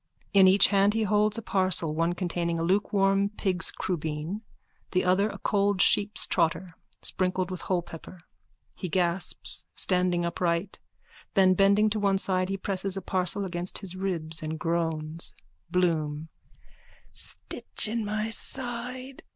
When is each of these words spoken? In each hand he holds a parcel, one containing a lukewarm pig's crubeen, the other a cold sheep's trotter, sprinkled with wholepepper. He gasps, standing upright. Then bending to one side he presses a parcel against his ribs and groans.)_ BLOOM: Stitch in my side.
In 0.33 0.47
each 0.47 0.69
hand 0.69 0.95
he 0.95 1.03
holds 1.03 1.37
a 1.37 1.43
parcel, 1.43 1.93
one 1.93 2.13
containing 2.13 2.57
a 2.57 2.63
lukewarm 2.63 3.29
pig's 3.29 3.69
crubeen, 3.69 4.41
the 4.93 5.05
other 5.05 5.29
a 5.29 5.37
cold 5.37 5.79
sheep's 5.79 6.25
trotter, 6.25 6.73
sprinkled 7.03 7.51
with 7.51 7.61
wholepepper. 7.69 8.19
He 8.73 8.89
gasps, 8.89 9.63
standing 9.75 10.25
upright. 10.25 10.79
Then 11.35 11.53
bending 11.53 11.87
to 11.91 11.99
one 11.99 12.17
side 12.17 12.49
he 12.49 12.57
presses 12.57 12.97
a 12.97 13.01
parcel 13.03 13.45
against 13.45 13.77
his 13.77 13.95
ribs 13.95 14.41
and 14.41 14.57
groans.)_ 14.57 15.33
BLOOM: 15.69 16.29
Stitch 17.11 17.87
in 17.87 18.03
my 18.03 18.31
side. 18.31 19.21